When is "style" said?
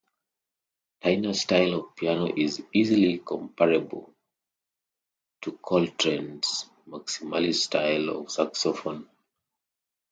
1.41-1.75, 7.67-8.09